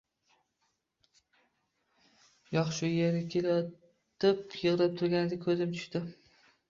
Yo`q, 2.55 2.71
shu 2.77 2.89
erga 3.09 3.21
kelayotib, 3.35 4.59
yig`lab 4.63 5.01
turganiga 5.03 5.43
ko`zim 5.45 5.77
tushdi 5.77 6.03